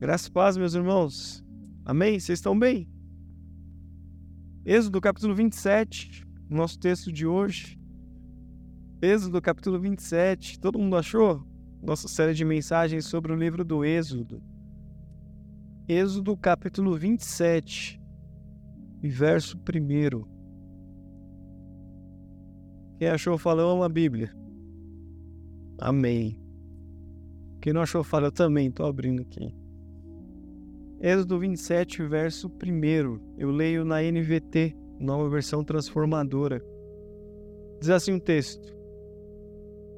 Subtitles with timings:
[0.00, 1.44] Graças e paz, meus irmãos.
[1.84, 2.18] Amém?
[2.18, 2.88] Vocês estão bem?
[4.64, 7.78] Êxodo capítulo 27, nosso texto de hoje.
[9.02, 10.58] Êxodo capítulo 27.
[10.58, 11.46] Todo mundo achou?
[11.82, 14.42] Nossa série de mensagens sobre o livro do Êxodo.
[15.86, 18.00] Êxodo capítulo 27,
[19.02, 20.24] e verso 1.
[22.98, 24.34] Quem achou, amo a Bíblia.
[25.78, 26.40] Amém.
[27.60, 29.59] Quem não achou, fala, eu também, estou abrindo aqui.
[31.02, 33.38] Êxodo 27, verso 1.
[33.38, 36.62] Eu leio na NVT, nova versão transformadora.
[37.80, 38.76] Diz assim o texto: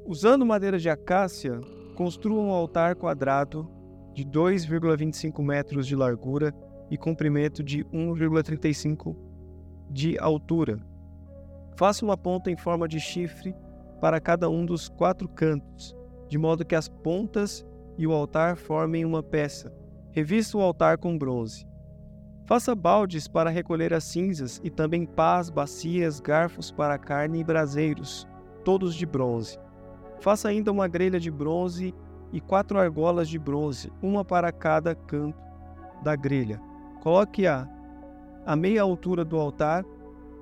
[0.07, 1.61] Usando madeira de acácia,
[1.97, 3.69] construa um altar quadrado
[4.15, 6.55] de 2,25 metros de largura
[6.89, 9.17] e comprimento de 1,35
[9.91, 10.79] de altura.
[11.77, 13.57] Faça uma ponta em forma de chifre
[14.01, 15.97] para cada um dos quatro cantos,
[16.29, 17.67] de modo que as pontas
[17.99, 19.82] e o altar formem uma peça
[20.15, 21.67] Revista o altar com bronze.
[22.45, 28.29] Faça baldes para recolher as cinzas e também pás, bacias, garfos para carne e braseiros,
[28.63, 29.59] todos de bronze.
[30.21, 31.95] Faça ainda uma grelha de bronze
[32.31, 35.43] e quatro argolas de bronze, uma para cada canto
[36.03, 36.61] da grelha.
[37.01, 37.67] Coloque-a
[38.45, 39.83] a meia altura do altar,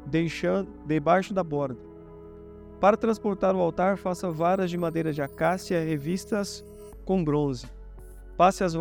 [0.04, 1.78] deixando debaixo da borda.
[2.80, 6.64] Para transportar o altar, faça varas de madeira de acácia revistas
[7.04, 7.66] com bronze.
[8.40, 8.72] Passe as,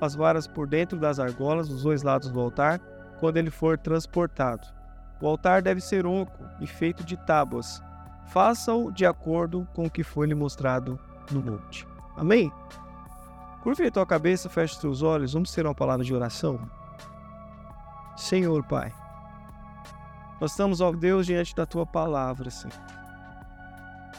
[0.00, 2.78] as varas por dentro das argolas dos dois lados do altar
[3.18, 4.64] quando ele for transportado.
[5.20, 7.82] O altar deve ser oco e feito de tábuas.
[8.28, 11.00] Faça-o de acordo com o que foi lhe mostrado
[11.32, 11.84] no monte.
[12.16, 12.52] Amém?
[13.64, 15.32] Curve a tua cabeça, feche os teus olhos.
[15.32, 16.60] Vamos ter uma palavra de oração.
[18.16, 18.94] Senhor Pai,
[20.40, 22.72] nós estamos, ó Deus, diante da tua palavra, Senhor.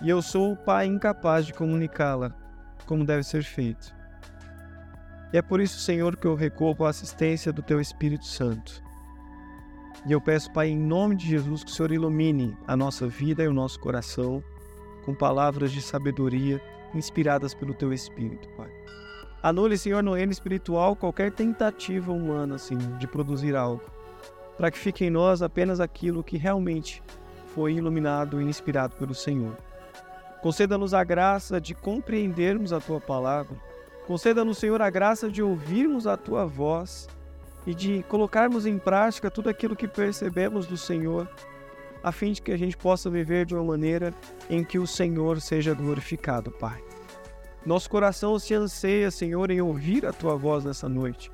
[0.01, 2.33] E eu sou o Pai incapaz de comunicá-la
[2.85, 3.97] como deve ser feito.
[5.31, 8.83] E é por isso, Senhor, que eu recorro a assistência do Teu Espírito Santo.
[10.07, 13.43] E eu peço, Pai, em nome de Jesus, que o Senhor ilumine a nossa vida
[13.43, 14.43] e o nosso coração
[15.05, 16.59] com palavras de sabedoria
[16.95, 18.71] inspiradas pelo Teu Espírito, Pai.
[19.43, 23.83] Anule, Senhor, no reino espiritual qualquer tentativa humana, assim, de produzir algo,
[24.57, 27.03] para que fique em nós apenas aquilo que realmente
[27.53, 29.55] foi iluminado e inspirado pelo Senhor.
[30.41, 33.68] Conceda-nos a graça de compreendermos a Tua palavra
[34.09, 37.07] Conceda-nos, Senhor, a graça de ouvirmos a tua voz
[37.63, 41.29] e de colocarmos em prática tudo aquilo que percebemos do Senhor,
[42.01, 44.11] a fim de que a gente possa viver de uma maneira
[44.49, 46.83] em que o Senhor seja glorificado, Pai.
[47.63, 51.31] Nosso coração se anseia, Senhor, em ouvir a tua voz nessa noite.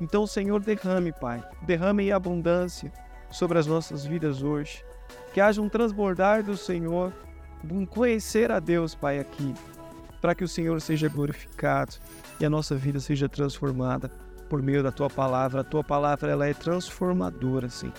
[0.00, 2.92] Então, Senhor, derrame, Pai, derrame em abundância
[3.30, 4.84] sobre as nossas vidas hoje.
[5.32, 7.12] Que haja um transbordar do Senhor,
[7.70, 9.54] um conhecer a Deus, Pai, aqui
[10.20, 11.94] para que o Senhor seja glorificado
[12.38, 14.10] e a nossa vida seja transformada
[14.48, 15.60] por meio da tua palavra.
[15.60, 17.94] A tua palavra ela é transformadora, Senhor.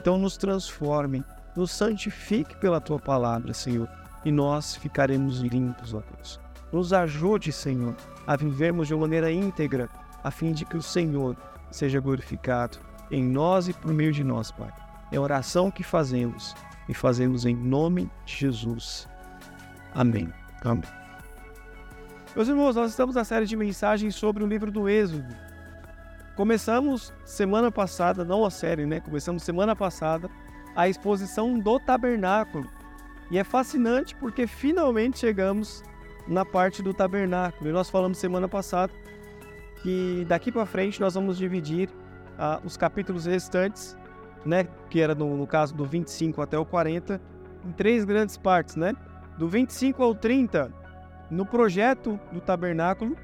[0.00, 1.24] Então nos transforme,
[1.56, 3.88] nos santifique pela tua palavra, Senhor,
[4.24, 6.38] e nós ficaremos limpos, ó Deus.
[6.72, 9.88] Nos ajude, Senhor, a vivermos de maneira íntegra,
[10.22, 11.36] a fim de que o Senhor
[11.70, 12.78] seja glorificado
[13.10, 14.72] em nós e por meio de nós, Pai.
[15.12, 16.54] É a oração que fazemos
[16.88, 19.08] e fazemos em nome de Jesus.
[19.94, 20.32] Amém.
[20.64, 21.05] Amém.
[22.36, 25.34] Meus irmãos, nós estamos na série de mensagens sobre o livro do Êxodo.
[26.36, 29.00] Começamos semana passada, não a série, né?
[29.00, 30.28] Começamos semana passada
[30.76, 32.68] a exposição do tabernáculo.
[33.30, 35.82] E é fascinante porque finalmente chegamos
[36.28, 37.70] na parte do tabernáculo.
[37.70, 38.92] E nós falamos semana passada
[39.82, 43.96] que daqui para frente nós vamos dividir uh, os capítulos restantes,
[44.44, 44.68] né?
[44.90, 47.18] Que era no, no caso do 25 até o 40,
[47.64, 48.92] em três grandes partes, né?
[49.38, 50.84] Do 25 ao 30
[51.30, 53.16] no projeto do tabernáculo,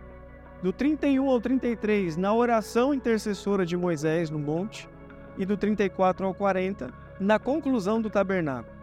[0.63, 4.89] do 31 ao 33, na oração intercessora de Moisés no monte,
[5.37, 8.75] e do 34 ao 40, na conclusão do tabernáculo.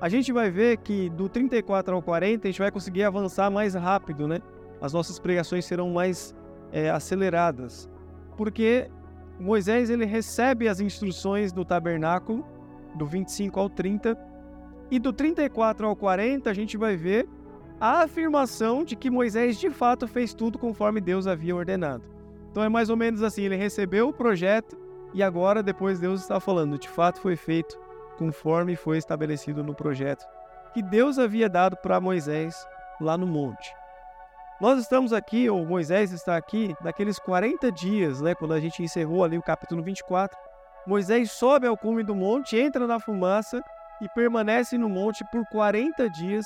[0.00, 3.74] A gente vai ver que do 34 ao 40 a gente vai conseguir avançar mais
[3.74, 4.40] rápido, né?
[4.80, 6.34] As nossas pregações serão mais
[6.72, 7.88] é, aceleradas,
[8.36, 8.90] porque
[9.38, 12.46] Moisés ele recebe as instruções do tabernáculo,
[12.94, 14.16] do 25 ao 30,
[14.90, 17.26] e do 34 ao 40 a gente vai ver
[17.80, 22.04] a afirmação de que Moisés de fato fez tudo conforme Deus havia ordenado.
[22.50, 24.76] Então é mais ou menos assim: ele recebeu o projeto
[25.12, 27.78] e agora, depois, Deus está falando, de fato foi feito
[28.18, 30.26] conforme foi estabelecido no projeto
[30.74, 32.66] que Deus havia dado para Moisés
[33.00, 33.72] lá no monte.
[34.60, 39.22] Nós estamos aqui, ou Moisés está aqui, naqueles 40 dias, né, quando a gente encerrou
[39.22, 40.36] ali o capítulo 24.
[40.84, 43.62] Moisés sobe ao cume do monte, entra na fumaça
[44.00, 46.44] e permanece no monte por 40 dias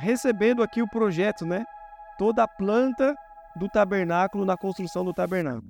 [0.00, 1.64] recebendo aqui o projeto, né?
[2.18, 3.14] Toda a planta
[3.56, 5.64] do tabernáculo na construção do tabernáculo.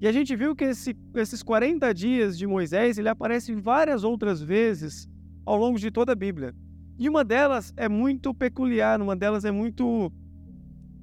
[0.00, 4.40] E a gente viu que esse, esses 40 dias de Moisés, ele aparece várias outras
[4.40, 5.06] vezes
[5.44, 6.54] ao longo de toda a Bíblia.
[6.98, 10.10] E uma delas é muito peculiar, uma delas é muito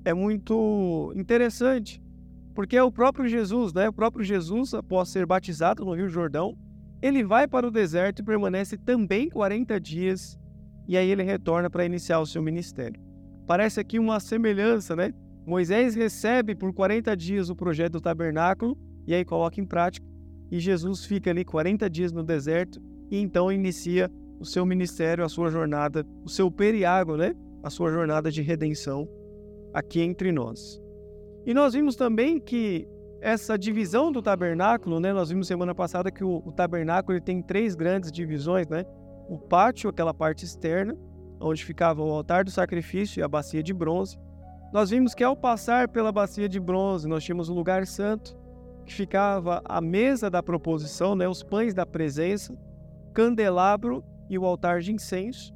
[0.03, 2.01] é muito interessante,
[2.55, 3.89] porque é o próprio Jesus, né?
[3.89, 6.57] O próprio Jesus, após ser batizado no Rio Jordão,
[7.01, 10.39] ele vai para o deserto e permanece também 40 dias,
[10.87, 12.99] e aí ele retorna para iniciar o seu ministério.
[13.45, 15.13] Parece aqui uma semelhança, né?
[15.45, 20.05] Moisés recebe por 40 dias o projeto do tabernáculo e aí coloca em prática,
[20.51, 25.29] e Jesus fica ali 40 dias no deserto e então inicia o seu ministério, a
[25.29, 27.33] sua jornada, o seu periago, né?
[27.63, 29.07] A sua jornada de redenção
[29.73, 30.81] aqui entre nós.
[31.45, 32.87] E nós vimos também que
[33.21, 35.11] essa divisão do tabernáculo, né?
[35.13, 38.83] Nós vimos semana passada que o, o tabernáculo ele tem três grandes divisões, né?
[39.29, 40.97] O pátio, aquela parte externa,
[41.39, 44.17] onde ficava o altar do sacrifício e a bacia de bronze.
[44.71, 48.37] Nós vimos que ao passar pela bacia de bronze, nós tínhamos o lugar santo,
[48.85, 52.57] que ficava a mesa da proposição, né, os pães da presença,
[53.13, 55.53] candelabro e o altar de incenso.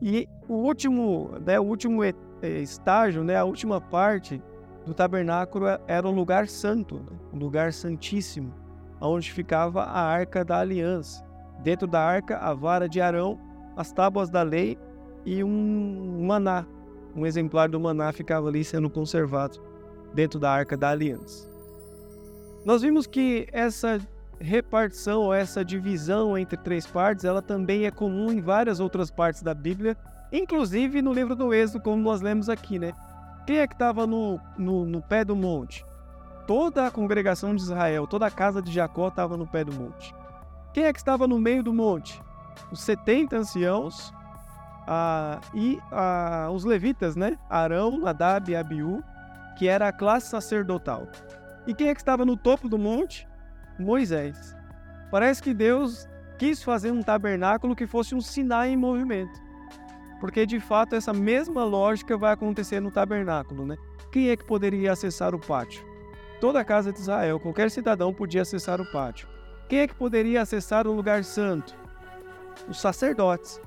[0.00, 2.00] E o último, né, o último
[2.42, 4.42] estágio, né, a última parte
[4.86, 8.54] do tabernáculo era o lugar santo, né, o lugar santíssimo,
[9.00, 11.24] onde ficava a arca da aliança.
[11.62, 13.38] Dentro da arca, a vara de Arão,
[13.76, 14.78] as tábuas da lei
[15.24, 16.66] e um maná,
[17.14, 19.60] um exemplar do maná ficava ali sendo conservado
[20.12, 21.48] dentro da arca da aliança.
[22.64, 24.00] Nós vimos que essa
[24.40, 29.54] repartição, essa divisão entre três partes, ela também é comum em várias outras partes da
[29.54, 29.96] Bíblia,
[30.32, 32.92] inclusive no livro do Êxodo, como nós lemos aqui, né?
[33.46, 35.84] Quem é que estava no, no, no, pé do monte?
[36.46, 40.14] Toda a congregação de Israel, toda a casa de Jacó estava no pé do monte.
[40.72, 42.22] Quem é que estava no meio do monte?
[42.70, 44.12] Os 70 anciãos
[44.86, 47.38] ah, e ah, os levitas, né?
[47.48, 49.02] Arão, Nadab e Abiú,
[49.58, 51.06] que era a classe sacerdotal.
[51.66, 53.28] E quem é que estava no topo do monte?
[53.78, 54.56] Moisés.
[55.10, 56.08] Parece que Deus
[56.38, 59.40] quis fazer um tabernáculo que fosse um Sinai em movimento.
[60.20, 63.76] Porque de fato essa mesma lógica vai acontecer no tabernáculo, né?
[64.10, 65.84] Quem é que poderia acessar o pátio?
[66.40, 69.31] Toda a casa de Israel, qualquer cidadão podia acessar o pátio.
[69.72, 71.74] Quem é que poderia acessar o lugar santo?
[72.68, 73.58] Os sacerdotes.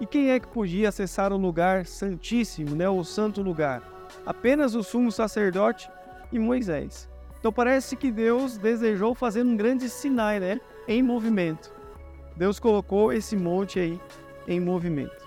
[0.00, 3.80] E quem é que podia acessar o lugar santíssimo, né, o santo lugar?
[4.26, 5.88] Apenas o sumo sacerdote
[6.32, 7.08] e Moisés.
[7.38, 11.72] Então parece que Deus desejou fazer um grande sinal, né, em movimento.
[12.36, 14.00] Deus colocou esse monte aí
[14.48, 15.24] em movimento.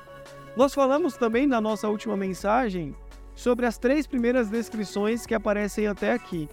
[0.57, 2.93] Nós falamos também na nossa última mensagem
[3.33, 6.49] sobre as três primeiras descrições que aparecem até aqui.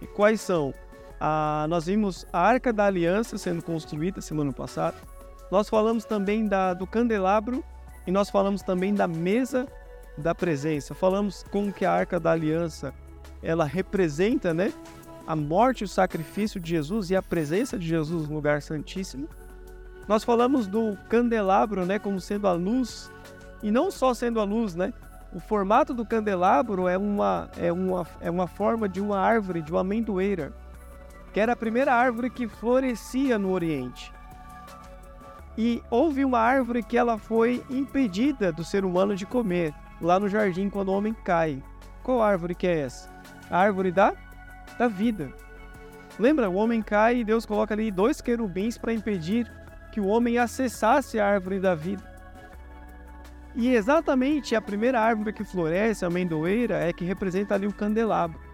[0.00, 0.72] E quais são?
[1.20, 4.96] Ah, nós vimos a Arca da Aliança sendo construída semana passada
[5.50, 7.64] nós falamos também da, do candelabro
[8.06, 9.66] e nós falamos também da mesa
[10.18, 10.94] da presença.
[10.94, 12.92] Falamos como que a Arca da Aliança
[13.42, 14.72] ela representa, né,
[15.26, 19.28] a morte o sacrifício de Jesus e a presença de Jesus no lugar santíssimo.
[20.08, 23.10] Nós falamos do candelabro, né, como sendo a luz
[23.62, 24.92] e não só sendo a luz, né?
[25.32, 29.72] O formato do candelabro é uma, é uma, é uma forma de uma árvore, de
[29.72, 30.52] uma amendoeira,
[31.36, 34.10] que era a primeira árvore que florescia no Oriente.
[35.54, 40.30] E houve uma árvore que ela foi impedida do ser humano de comer, lá no
[40.30, 41.62] jardim quando o homem cai.
[42.02, 43.10] Qual árvore que é essa?
[43.50, 44.14] A árvore da,
[44.78, 45.30] da vida.
[46.18, 46.48] Lembra?
[46.48, 49.46] O homem cai e Deus coloca ali dois querubins para impedir
[49.92, 52.02] que o homem acessasse a árvore da vida.
[53.54, 58.45] E exatamente a primeira árvore que floresce, a amendoeira, é que representa ali o candelabro.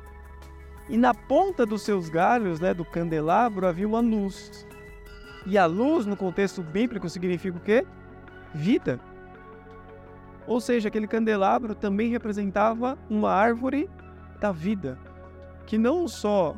[0.92, 4.66] E na ponta dos seus galhos, né, do candelabro, havia uma luz.
[5.46, 7.86] E a luz, no contexto bíblico, significa o quê?
[8.54, 9.00] Vida.
[10.46, 13.88] Ou seja, aquele candelabro também representava uma árvore
[14.38, 14.98] da vida,
[15.64, 16.54] que não só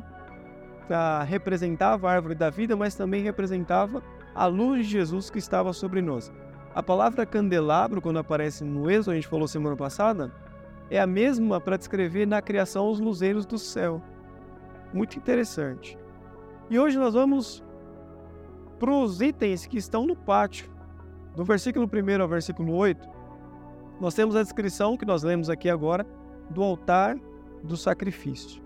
[0.89, 4.03] ah, representava a árvore da vida, mas também representava
[4.35, 6.29] a luz de Jesus que estava sobre nós.
[6.73, 10.29] A palavra candelabro, quando aparece no Êxodo, a gente falou semana passada,
[10.89, 14.03] é a mesma para descrever na criação os luzeiros do céu.
[14.95, 15.97] Muito interessante.
[16.69, 17.61] E hoje nós vamos
[18.79, 20.73] para os itens que estão no pátio.
[21.35, 23.05] Do versículo 1 ao versículo 8,
[23.99, 26.07] nós temos a descrição que nós lemos aqui agora
[26.49, 27.17] do altar
[27.61, 28.63] do sacrifício.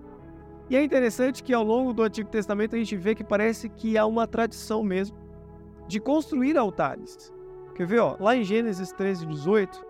[0.69, 3.97] E é interessante que ao longo do Antigo Testamento a gente vê que parece que
[3.97, 5.17] há uma tradição mesmo
[5.87, 7.33] de construir altares.
[7.73, 9.83] Quer ver, ó, lá em Gênesis 13, 18,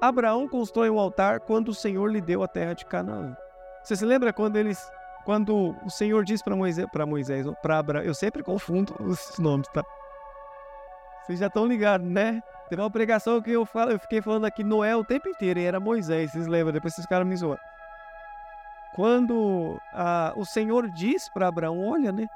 [0.00, 3.36] Abraão constrói um altar quando o Senhor lhe deu a terra de Canaã.
[3.84, 4.90] Você se lembra quando eles
[5.24, 9.68] quando o Senhor diz para Moisés, para Moisés, para Abraão, eu sempre confundo os nomes,
[9.68, 9.84] tá?
[11.22, 12.42] Vocês já estão ligados, né?
[12.68, 15.64] Teve uma pregação que eu, falo, eu fiquei falando aqui Noé o tempo inteiro e
[15.64, 16.72] era Moisés, vocês lembram?
[16.72, 17.60] Depois vocês ficaram me zoando.
[18.94, 22.26] quando ah, o Senhor diz para Abraão: Olha, né?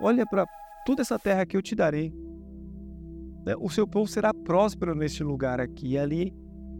[0.00, 0.46] Olha para
[0.84, 2.12] toda essa terra que eu te darei.
[3.44, 5.92] Né, o seu povo será próspero neste lugar aqui.
[5.92, 6.32] E ali,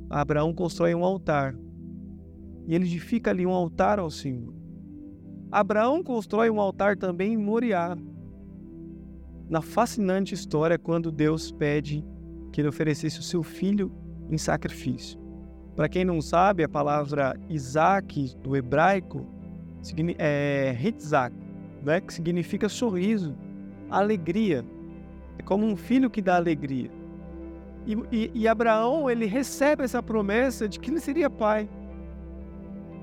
[0.08, 1.54] Abraão constrói um altar.
[2.66, 4.58] E ele edifica ali um altar ao Senhor.
[5.50, 7.97] Abraão constrói um altar também em Moriá.
[9.49, 12.05] Na fascinante história quando Deus pede
[12.52, 13.90] que ele oferecesse o seu filho
[14.31, 15.19] em sacrifício.
[15.75, 19.26] Para quem não sabe, a palavra Isaac do hebraico
[20.19, 21.35] é Hitzak,
[21.83, 22.00] né?
[22.00, 23.35] que significa sorriso,
[23.88, 24.64] alegria.
[25.38, 26.90] É como um filho que dá alegria.
[27.87, 31.71] E, e, e Abraão ele recebe essa promessa de que ele seria pai.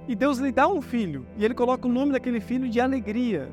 [0.08, 1.26] E Deus lhe dá um filho.
[1.38, 3.52] E ele coloca o nome daquele filho de alegria,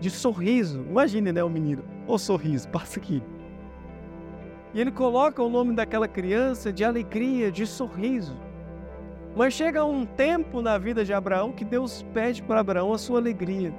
[0.00, 0.84] de sorriso.
[0.88, 1.84] Imagine, né, o menino.
[2.06, 3.22] Oh, sorriso, passa aqui.
[4.74, 8.36] E ele coloca o nome daquela criança de alegria, de sorriso.
[9.34, 13.18] Mas chega um tempo na vida de Abraão que Deus pede para Abraão a sua
[13.18, 13.74] alegria.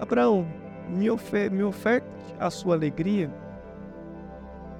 [0.00, 0.46] Abraão,
[0.88, 2.06] me, ofer me oferte
[2.38, 3.30] a sua alegria.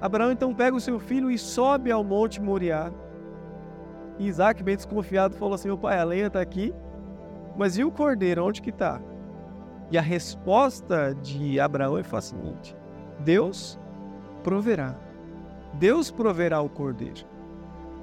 [0.01, 2.91] Abraão então pega o seu filho e sobe ao monte Moriá.
[4.17, 6.73] E Isaac, bem desconfiado, falou assim: Meu pai, a lenha está aqui,
[7.57, 9.01] mas e o cordeiro, onde que está?
[9.91, 12.75] E a resposta de Abraão é fascinante:
[13.19, 13.79] Deus
[14.43, 14.95] proverá.
[15.73, 17.25] Deus proverá o cordeiro.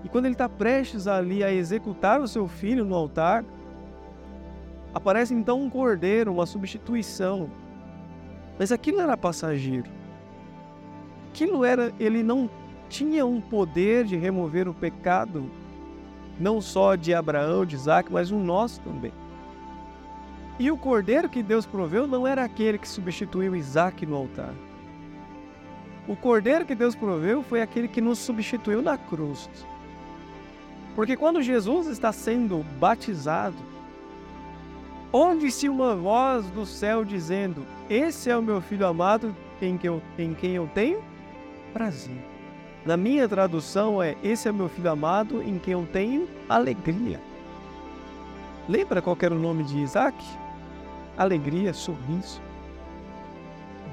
[0.05, 3.45] E quando ele está prestes ali a executar o seu filho no altar,
[4.93, 7.51] aparece então um cordeiro, uma substituição.
[8.59, 9.91] Mas aquilo era passageiro.
[11.31, 12.51] Aquilo era, ele não
[12.89, 15.51] tinha um poder de remover o pecado,
[16.39, 19.13] não só de Abraão, de Isaac, mas o nosso também.
[20.59, 24.55] E o cordeiro que Deus proveu não era aquele que substituiu Isaac no altar.
[26.07, 29.49] O cordeiro que Deus proveu foi aquele que nos substituiu na cruz.
[30.95, 33.57] Porque quando Jesus está sendo batizado,
[35.11, 39.79] ouve-se uma voz do céu dizendo: Esse é o meu filho amado em
[40.35, 41.03] quem eu tenho
[41.73, 42.32] prazer.
[42.85, 47.21] Na minha tradução é: Esse é meu filho amado em quem eu tenho alegria.
[48.69, 50.17] Lembra qual era o nome de Isaac?
[51.17, 52.41] Alegria, sorriso.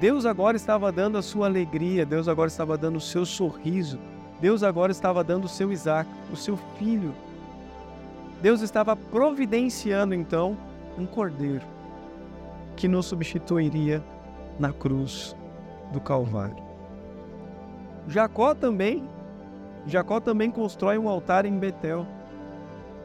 [0.00, 3.98] Deus agora estava dando a sua alegria, Deus agora estava dando o seu sorriso,
[4.40, 7.14] Deus agora estava dando o seu Isaac, o seu filho.
[8.40, 10.56] Deus estava providenciando então
[10.96, 11.66] um cordeiro
[12.76, 14.02] que nos substituiria
[14.58, 15.36] na cruz
[15.92, 16.69] do Calvário.
[18.08, 19.08] Jacó também,
[19.86, 22.06] Jacó também constrói um altar em Betel.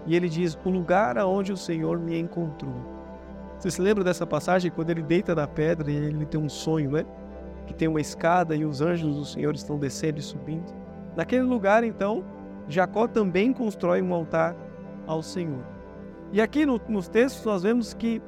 [0.05, 2.95] E ele diz: "O lugar aonde o Senhor me encontrou".
[3.57, 6.91] Você se lembra dessa passagem quando ele deita na pedra e ele tem um sonho,
[6.91, 7.05] né?
[7.65, 10.73] Que tem uma escada e os anjos do Senhor estão descendo e subindo.
[11.15, 12.23] Naquele lugar, então,
[12.67, 14.55] Jacó também constrói um altar
[15.07, 15.63] ao Senhor.
[16.31, 18.21] E aqui no, nos textos nós vemos que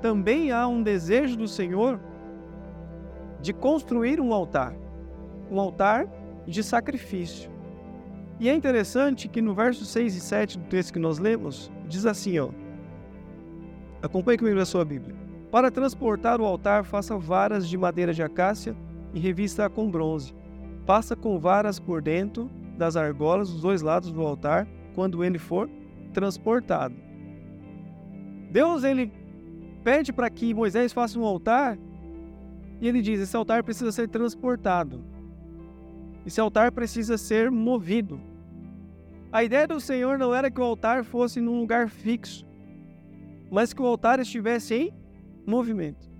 [0.00, 2.00] também há um desejo do Senhor
[3.40, 4.74] de construir um altar,
[5.50, 6.06] um altar
[6.46, 7.50] de sacrifício.
[8.38, 12.06] E é interessante que no verso 6 e 7 do texto que nós lemos, diz
[12.06, 12.50] assim, ó:
[14.02, 15.14] Acompanhe comigo na sua Bíblia.
[15.50, 18.74] Para transportar o altar, faça varas de madeira de acácia
[19.12, 20.34] e revista-a com bronze.
[20.86, 25.68] Faça com varas por dentro das argolas dos dois lados do altar quando ele for
[26.14, 26.94] transportado.
[28.50, 29.12] Deus ele
[29.84, 31.78] pede para que Moisés faça um altar
[32.80, 35.04] e ele diz: esse altar precisa ser transportado.
[36.24, 38.20] Esse altar precisa ser movido.
[39.32, 42.46] A ideia do Senhor não era que o altar fosse num lugar fixo,
[43.50, 44.94] mas que o altar estivesse em
[45.46, 46.10] movimento.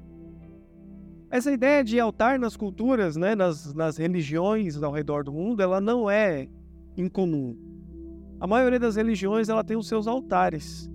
[1.31, 5.81] Essa ideia de altar nas culturas, né, nas, nas religiões ao redor do mundo, ela
[5.81, 6.49] não é
[6.97, 7.57] incomum.
[8.41, 10.91] A maioria das religiões ela tem os seus altares.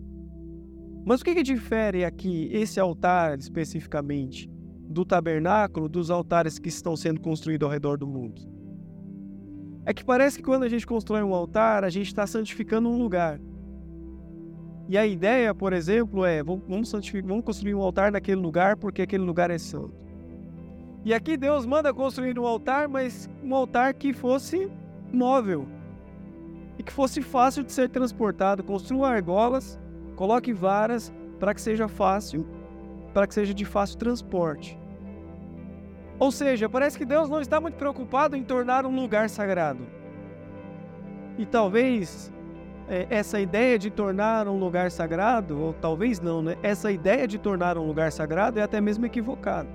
[1.05, 4.49] Mas o que, que difere aqui esse altar especificamente
[4.89, 8.54] do tabernáculo dos altares que estão sendo construídos ao redor do mundo?
[9.85, 12.97] É que parece que quando a gente constrói um altar, a gente está santificando um
[12.97, 13.39] lugar.
[14.89, 19.23] E a ideia, por exemplo, é vamos, vamos construir um altar naquele lugar porque aquele
[19.23, 19.93] lugar é santo.
[21.03, 24.71] E aqui Deus manda construir um altar, mas um altar que fosse
[25.13, 25.67] móvel
[26.79, 28.63] e que fosse fácil de ser transportado.
[28.63, 29.79] Construa argolas,
[30.15, 32.45] coloque varas para que seja fácil,
[33.13, 34.79] para que seja de fácil transporte.
[36.19, 39.85] Ou seja, parece que Deus não está muito preocupado em tornar um lugar sagrado.
[41.37, 42.31] E talvez
[42.87, 46.57] é, essa ideia de tornar um lugar sagrado, ou talvez não, né?
[46.63, 49.69] Essa ideia de tornar um lugar sagrado é até mesmo equivocada.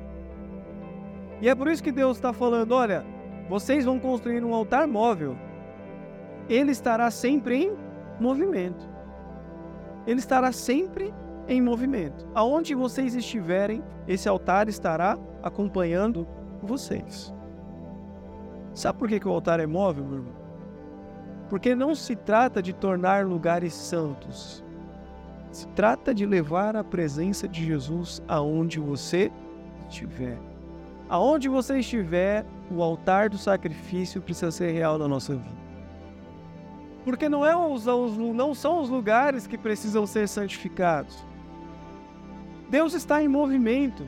[1.42, 3.04] E é por isso que Deus está falando: olha,
[3.48, 5.36] vocês vão construir um altar móvel.
[6.48, 7.76] Ele estará sempre em
[8.18, 8.88] movimento.
[10.06, 11.12] ele estará sempre
[11.48, 12.26] em movimento.
[12.34, 16.26] Aonde vocês estiverem, esse altar estará acompanhando
[16.62, 17.34] vocês.
[18.74, 20.34] Sabe por que, que o altar é móvel, meu irmão?
[21.48, 24.64] Porque não se trata de tornar lugares santos.
[25.50, 29.32] Se trata de levar a presença de Jesus aonde você
[29.88, 30.38] estiver.
[31.08, 35.60] Aonde você estiver, o altar do sacrifício precisa ser real na nossa vida.
[37.04, 41.26] Porque não, é os, não são os lugares que precisam ser santificados.
[42.68, 44.06] Deus está em movimento.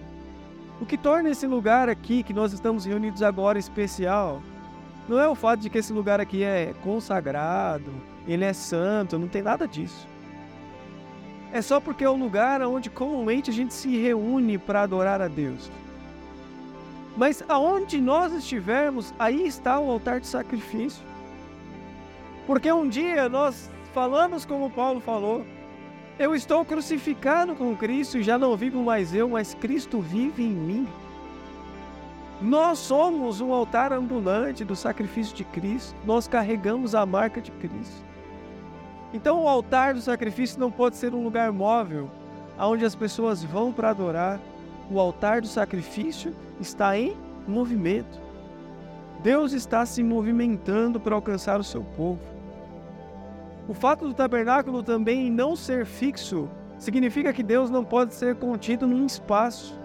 [0.83, 4.43] O que torna esse lugar aqui, que nós estamos reunidos agora, especial,
[5.09, 7.89] não é o fato de que esse lugar aqui é consagrado,
[8.27, 10.09] ele é santo, não tem nada disso.
[11.53, 15.29] É só porque é o lugar onde comumente a gente se reúne para adorar a
[15.29, 15.71] Deus.
[17.17, 21.05] Mas aonde nós estivermos, aí está o altar de sacrifício.
[22.45, 25.47] Porque um dia nós falamos como Paulo falou:
[26.19, 30.51] Eu estou crucificado com Cristo e já não vivo mais eu, mas Cristo vive em
[30.51, 30.89] mim.
[32.41, 38.05] Nós somos um altar ambulante do sacrifício de Cristo, nós carregamos a marca de Cristo.
[39.15, 42.11] Então, o altar do sacrifício não pode ser um lugar móvel,
[42.59, 44.41] onde as pessoas vão para adorar.
[44.91, 47.17] O altar do sacrifício está em
[47.47, 48.21] movimento.
[49.23, 52.21] Deus está se movimentando para alcançar o seu povo.
[53.69, 58.87] O fato do tabernáculo também não ser fixo significa que Deus não pode ser contido
[58.87, 59.79] num espaço.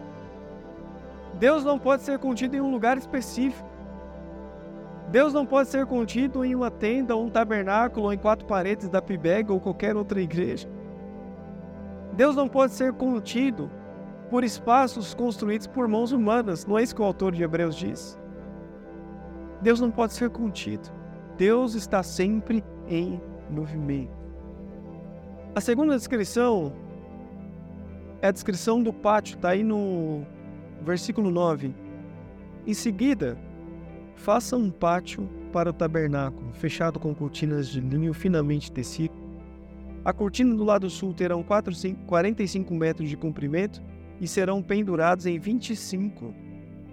[1.36, 3.68] Deus não pode ser contido em um lugar específico.
[5.10, 8.90] Deus não pode ser contido em uma tenda, ou um tabernáculo, ou em quatro paredes
[8.90, 10.68] da PIBEG ou qualquer outra igreja.
[12.14, 13.70] Deus não pode ser contido
[14.30, 16.66] por espaços construídos por mãos humanas.
[16.66, 18.20] Não é isso que o autor de Hebreus diz?
[19.62, 20.90] Deus não pode ser contido.
[21.38, 24.12] Deus está sempre em movimento.
[25.56, 26.74] A segunda descrição
[28.22, 30.26] é a descrição do pátio, está aí no
[30.84, 31.74] versículo 9.
[32.66, 33.38] Em seguida,
[34.16, 39.14] faça um pátio para o tabernáculo, fechado com cortinas de linho finamente tecido.
[40.04, 43.82] A cortina do lado sul terá 45 metros de comprimento
[44.20, 46.34] e serão pendurados em 25,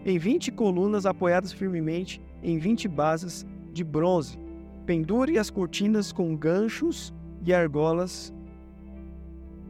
[0.04, 4.38] em 20 colunas apoiadas firmemente em 20 bases de bronze.
[4.86, 8.34] Pendure as cortinas com ganchos e argolas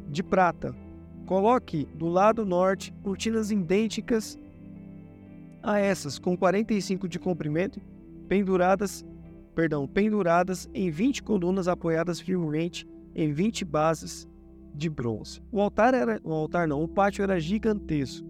[0.08, 0.74] de prata.
[1.26, 4.38] Coloque do lado norte cortinas idênticas
[5.62, 7.80] a essas, com 45 de comprimento,
[8.28, 9.04] penduradas,
[9.54, 14.28] perdão, penduradas em 20 colunas apoiadas firmemente em 20 bases
[14.74, 15.40] de bronze.
[15.50, 18.26] O altar era, o altar não, o pátio era gigantesco.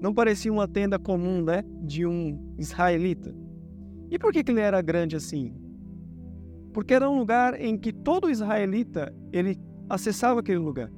[0.00, 3.34] Não parecia uma tenda comum, né, de um israelita.
[4.10, 5.54] E por que, que ele era grande assim?
[6.76, 9.58] Porque era um lugar em que todo israelita ele
[9.88, 10.90] acessava aquele lugar.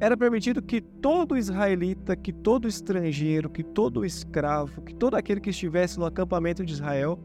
[0.00, 5.50] Era permitido que todo israelita, que todo estrangeiro, que todo escravo, que todo aquele que
[5.50, 7.18] estivesse no acampamento de Israel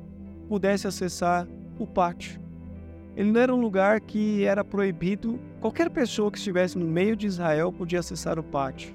[0.49, 1.47] pudesse acessar
[1.79, 2.37] o pátio.
[3.15, 7.27] Ele não era um lugar que era proibido, qualquer pessoa que estivesse no meio de
[7.27, 8.93] Israel podia acessar o pátio.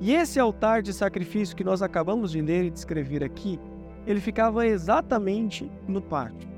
[0.00, 3.58] E esse altar de sacrifício que nós acabamos de ler e descrever aqui,
[4.06, 6.57] ele ficava exatamente no pátio.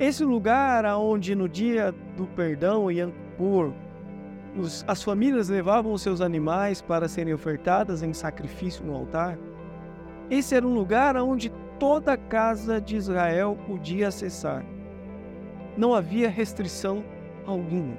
[0.00, 3.06] Esse lugar onde no dia do perdão e
[3.36, 3.72] por
[4.86, 9.38] as famílias levavam os seus animais para serem ofertadas em sacrifício no altar,
[10.30, 14.64] esse era um lugar onde toda a casa de Israel podia acessar
[15.78, 17.04] não havia restrição
[17.46, 17.96] alguma.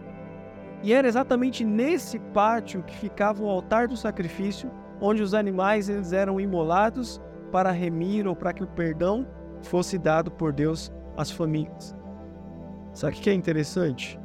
[0.83, 6.12] E era exatamente nesse pátio que ficava o altar do sacrifício, onde os animais eles
[6.12, 7.21] eram imolados
[7.53, 9.25] para remir ou para que o perdão
[9.62, 11.93] fosse dado por Deus às famílias.
[12.93, 14.17] Sabe o que é interessante?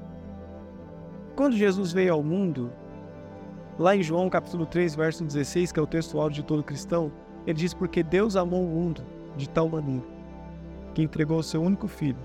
[1.35, 2.71] Quando Jesus veio ao mundo,
[3.77, 7.11] lá em João capítulo 3, verso 16, que é o texto áudio de todo cristão,
[7.45, 9.03] ele diz porque Deus amou o mundo
[9.37, 10.07] de tal maneira
[10.95, 12.17] que entregou o seu único filho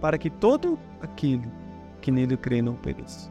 [0.00, 1.48] para que todo aquele
[2.00, 3.30] que nele crê não pereça.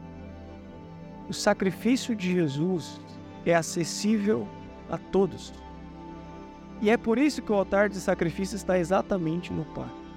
[1.28, 2.98] O sacrifício de Jesus
[3.44, 4.48] é acessível
[4.88, 5.52] a todos.
[6.80, 10.07] E é por isso que o altar de sacrifício está exatamente no Pai.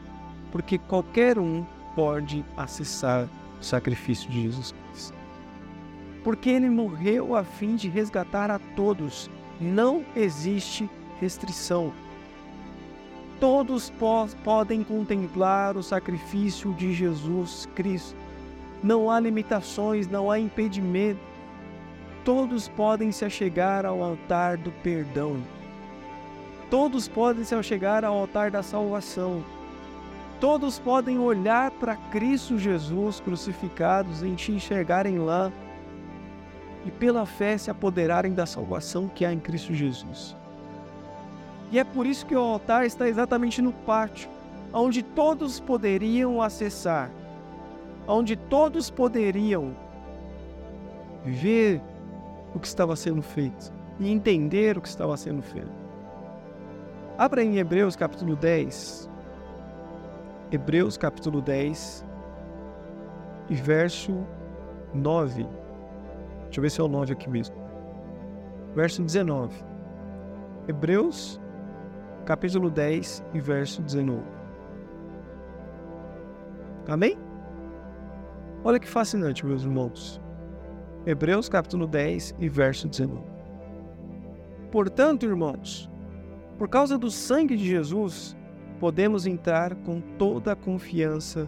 [0.52, 3.28] Porque qualquer um pode acessar
[3.60, 5.18] o sacrifício de Jesus Cristo.
[6.24, 9.30] Porque ele morreu a fim de resgatar a todos.
[9.60, 11.94] Não existe restrição
[13.42, 18.16] todos po podem contemplar o sacrifício de Jesus Cristo.
[18.84, 21.20] Não há limitações, não há impedimento.
[22.24, 25.42] Todos podem se achegar ao altar do perdão.
[26.70, 29.44] Todos podem se achegar ao altar da salvação.
[30.42, 35.52] Todos podem olhar para Cristo Jesus crucificados e te enxergarem lá
[36.84, 40.36] e pela fé se apoderarem da salvação que há em Cristo Jesus.
[41.72, 44.28] E é por isso que o altar está exatamente no pátio,
[44.74, 47.12] onde todos poderiam acessar,
[48.08, 49.76] onde todos poderiam
[51.24, 51.80] ver
[52.56, 55.72] o que estava sendo feito e entender o que estava sendo feito.
[57.16, 59.11] Abra em Hebreus capítulo 10.
[60.52, 62.06] Hebreus capítulo 10
[63.50, 64.28] e verso
[64.94, 65.44] 9.
[66.44, 67.56] Deixa eu ver se é o 9 aqui mesmo.
[68.76, 69.64] Verso 19.
[70.68, 71.40] Hebreus
[72.26, 74.22] capítulo 10 e verso 19.
[76.90, 77.18] Amém?
[78.66, 80.22] Olha que fascinante, meus irmãos.
[81.06, 83.24] Hebreus capítulo 10 e verso 19.
[84.70, 85.90] Portanto, irmãos,
[86.58, 88.36] por causa do sangue de Jesus,
[88.82, 91.48] podemos entrar com toda a confiança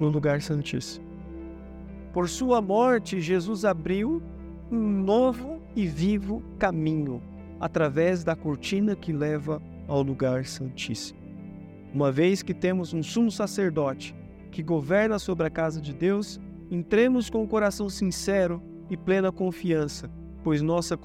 [0.00, 1.06] no lugar santíssimo.
[2.12, 4.20] Por sua morte, Jesus abriu
[4.68, 7.22] um novo e vivo caminho
[7.60, 11.20] através da cortina que leva ao lugar santíssimo.
[11.94, 14.12] Uma vez que temos um sumo sacerdote
[14.50, 16.40] que governa sobre a casa de Deus,
[16.72, 20.10] entremos com o coração sincero e plena confiança,
[20.42, 20.98] pois nossa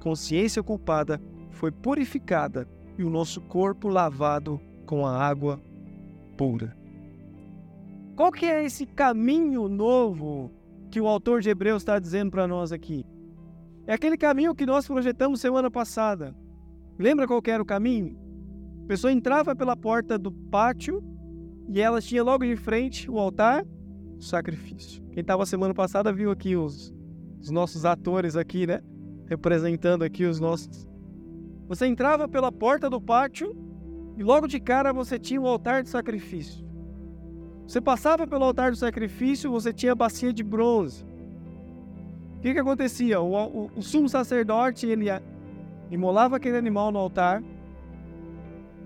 [0.00, 5.60] consciência culpada foi purificada e o nosso corpo lavado com a água
[6.36, 6.76] pura.
[8.14, 10.50] Qual que é esse caminho novo
[10.90, 13.04] que o autor de Hebreus está dizendo para nós aqui?
[13.86, 16.34] É aquele caminho que nós projetamos semana passada.
[16.98, 18.16] Lembra qual era o caminho?
[18.84, 21.02] A pessoa entrava pela porta do pátio
[21.68, 23.64] e ela tinha logo de frente o altar,
[24.16, 25.02] o sacrifício.
[25.10, 26.94] Quem estava semana passada viu aqui os,
[27.40, 28.80] os nossos atores aqui, né?
[29.26, 30.86] Representando aqui os nossos.
[31.68, 33.54] Você entrava pela porta do pátio
[34.16, 36.64] e logo de cara você tinha o altar de sacrifício.
[37.66, 41.04] Você passava pelo altar do sacrifício, você tinha a bacia de bronze.
[42.36, 43.20] O que, que acontecia?
[43.20, 45.06] O, o, o sumo sacerdote ele
[45.90, 47.42] imolava aquele animal no altar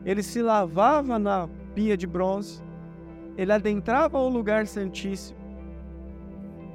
[0.05, 2.63] ele se lavava na pia de bronze,
[3.37, 5.39] ele adentrava o lugar santíssimo,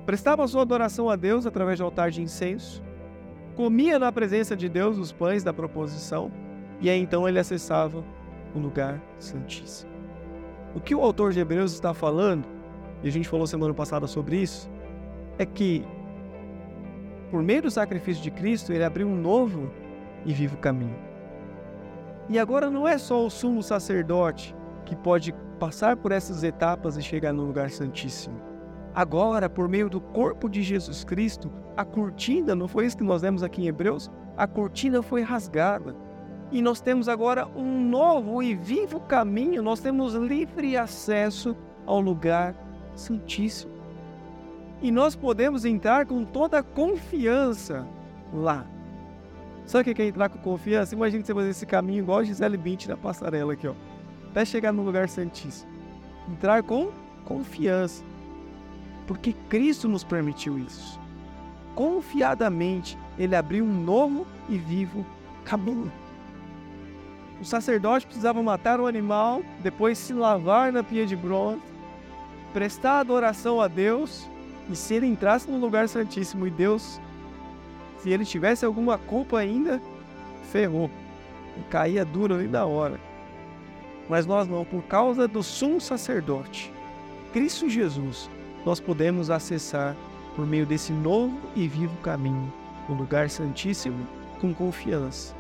[0.06, 2.84] prestava sua adoração a Deus através do altar de incenso,
[3.56, 6.32] comia na presença de Deus os pães da proposição,
[6.80, 8.04] e aí então ele acessava
[8.56, 9.92] o lugar santíssimo.
[10.74, 12.48] O que o autor de Hebreus está falando,
[13.04, 14.70] e a gente falou semana passada sobre isso,
[15.38, 15.86] é que
[17.30, 19.72] por meio do sacrifício de Cristo, ele abriu um novo
[20.26, 20.96] e vivo caminho.
[22.30, 27.02] E agora não é só o sumo sacerdote que pode passar por essas etapas e
[27.02, 28.40] chegar no lugar santíssimo.
[28.94, 33.22] Agora, por meio do corpo de Jesus Cristo, a cortina, não foi isso que nós
[33.22, 34.10] vemos aqui em Hebreus?
[34.38, 35.96] A cortina foi rasgada.
[36.52, 41.56] E nós temos agora um novo e vivo caminho, nós temos livre acesso
[41.86, 42.56] ao lugar
[42.96, 43.74] santíssimo.
[44.82, 47.88] E nós podemos entrar com toda a confiança
[48.34, 48.66] lá.
[49.66, 50.94] Sabe o que é entrar com confiança?
[50.94, 53.74] Imagina você fazer esse caminho igual a Gisele Bint na passarela aqui, ó.
[54.30, 55.72] Até chegar no lugar santíssimo.
[56.30, 56.92] Entrar com
[57.24, 58.04] confiança.
[59.08, 61.00] Porque Cristo nos permitiu isso.
[61.74, 65.06] Confiadamente, Ele abriu um novo e vivo
[65.44, 65.92] caminho.
[67.42, 71.62] O sacerdote precisava matar o animal, depois se lavar na pia de bronze,
[72.54, 74.28] prestar adoração a Deus,
[74.70, 77.00] e se ele entrasse no lugar santíssimo e Deus
[78.06, 79.82] se ele tivesse alguma culpa ainda,
[80.52, 80.90] ferrou.
[81.58, 83.00] E caía duro ali na hora.
[84.08, 86.72] Mas nós não, por causa do sumo sacerdote,
[87.34, 88.30] Cristo Jesus,
[88.64, 89.96] nós podemos acessar
[90.36, 92.54] por meio desse novo e vivo caminho,
[92.88, 94.08] o lugar santíssimo
[94.40, 95.35] com confiança.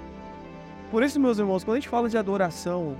[0.91, 2.95] Por isso, meus irmãos, quando a gente fala de adoração,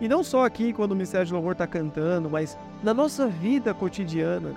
[0.00, 3.72] e não só aqui quando o Ministério de Louvor está cantando, mas na nossa vida
[3.74, 4.52] cotidiana,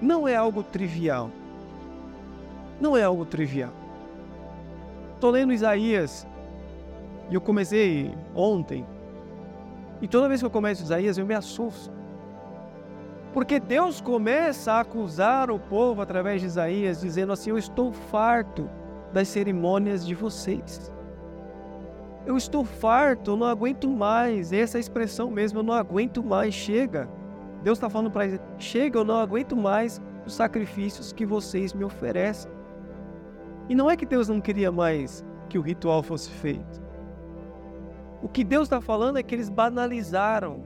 [0.00, 1.30] não é algo trivial
[2.82, 3.70] não é algo trivial.
[5.14, 6.26] Estou lendo Isaías
[7.30, 8.84] e eu comecei ontem.
[10.00, 11.92] E toda vez que eu começo Isaías eu me assusto.
[13.32, 18.68] Porque Deus começa a acusar o povo através de Isaías, dizendo assim: Eu estou farto
[19.12, 20.92] das cerimônias de vocês.
[22.24, 24.52] Eu estou farto, eu não aguento mais.
[24.52, 26.54] Essa é expressão mesmo, eu não aguento mais.
[26.54, 27.08] Chega.
[27.62, 31.84] Deus está falando para eles: Chega, eu não aguento mais os sacrifícios que vocês me
[31.84, 32.50] oferecem.
[33.68, 36.82] E não é que Deus não queria mais que o ritual fosse feito.
[38.22, 40.62] O que Deus está falando é que eles banalizaram,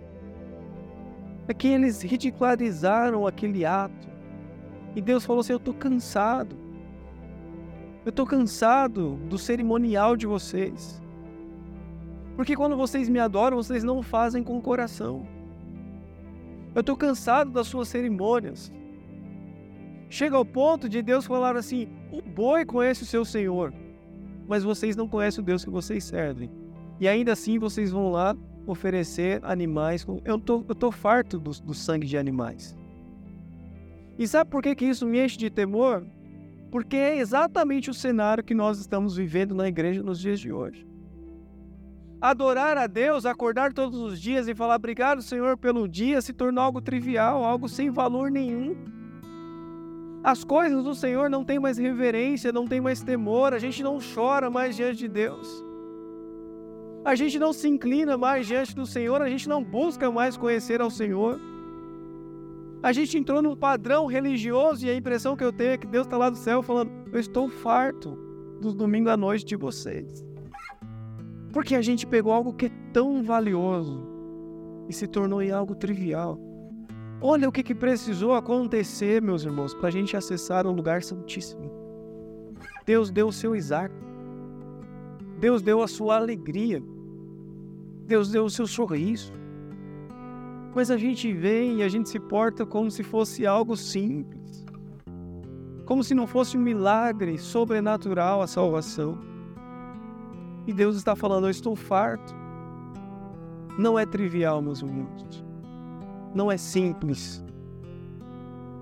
[1.48, 4.08] é que eles ridicularizaram aquele ato.
[4.94, 6.56] E Deus falou assim: Eu estou cansado.
[8.04, 11.02] Eu estou cansado do cerimonial de vocês.
[12.36, 15.26] Porque quando vocês me adoram, vocês não fazem com o coração.
[16.74, 18.70] Eu estou cansado das suas cerimônias.
[20.10, 23.72] Chega ao ponto de Deus falar assim: o boi conhece o seu Senhor,
[24.46, 26.50] mas vocês não conhecem o Deus que vocês servem.
[27.00, 30.06] E ainda assim vocês vão lá oferecer animais.
[30.22, 32.76] Eu tô, tô farto do, do sangue de animais.
[34.18, 36.06] E sabe por que, que isso me enche de temor?
[36.70, 40.86] Porque é exatamente o cenário que nós estamos vivendo na igreja nos dias de hoje.
[42.26, 46.64] Adorar a Deus, acordar todos os dias e falar obrigado, Senhor, pelo dia, se tornou
[46.64, 48.74] algo trivial, algo sem valor nenhum.
[50.24, 54.00] As coisas do Senhor não têm mais reverência, não tem mais temor, a gente não
[54.00, 55.64] chora mais diante de Deus.
[57.04, 60.80] A gente não se inclina mais diante do Senhor, a gente não busca mais conhecer
[60.80, 61.40] ao Senhor.
[62.82, 66.08] A gente entrou num padrão religioso e a impressão que eu tenho é que Deus
[66.08, 68.18] está lá do céu falando: Eu estou farto
[68.60, 70.25] do domingo à noite de vocês.
[71.56, 74.06] Porque a gente pegou algo que é tão valioso
[74.90, 76.38] e se tornou em algo trivial.
[77.18, 81.72] Olha o que, que precisou acontecer, meus irmãos, para a gente acessar o lugar santíssimo.
[82.84, 83.94] Deus deu o seu Isaac.
[85.40, 86.82] Deus deu a sua alegria.
[88.04, 89.32] Deus deu o seu sorriso.
[90.74, 94.62] Mas a gente vem e a gente se porta como se fosse algo simples.
[95.86, 99.35] Como se não fosse um milagre sobrenatural a salvação.
[100.66, 102.34] E Deus está falando: Eu estou farto.
[103.78, 105.44] Não é trivial, meus irmãos.
[106.34, 107.44] Não é simples.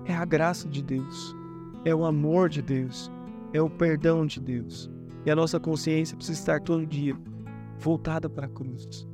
[0.05, 1.35] É a graça de Deus.
[1.83, 3.11] É o amor de Deus.
[3.53, 4.89] É o perdão de Deus.
[5.25, 7.17] E a nossa consciência precisa estar todo dia
[7.77, 9.07] voltada para a cruz,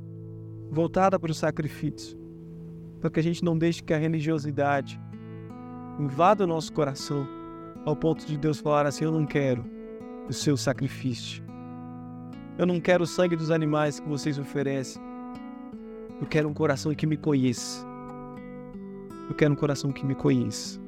[0.70, 2.22] voltada para o sacrifício
[3.02, 4.98] para que a gente não deixe que a religiosidade
[5.98, 7.26] invada o nosso coração
[7.84, 9.64] ao ponto de Deus falar assim: Eu não quero
[10.28, 11.42] o seu sacrifício.
[12.58, 15.02] Eu não quero o sangue dos animais que vocês oferecem.
[16.20, 17.84] Eu quero um coração que me conheça.
[19.28, 20.78] Eu quero um coração que me conheça.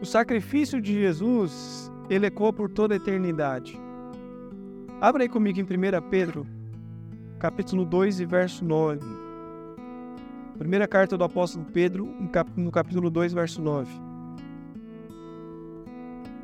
[0.00, 3.78] O sacrifício de Jesus, ele ecoa por toda a eternidade.
[5.00, 5.66] Abra aí comigo em 1
[6.08, 6.46] Pedro,
[7.38, 9.00] capítulo 2 e verso 9.
[10.58, 12.06] Primeira carta do apóstolo Pedro,
[12.56, 13.90] no capítulo 2, verso 9.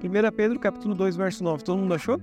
[0.03, 1.63] 1 Pedro, capítulo 2, verso 9.
[1.63, 2.21] Todo mundo achou?